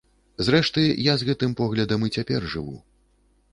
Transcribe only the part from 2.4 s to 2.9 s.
жыву.